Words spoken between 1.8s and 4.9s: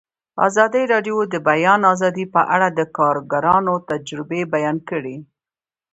آزادي په اړه د کارګرانو تجربې بیان